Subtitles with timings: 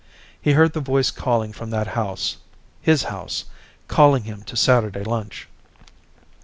[0.41, 2.37] He heard the voice calling from that house,
[2.81, 3.45] his house,
[3.87, 5.47] calling him to Saturday lunch.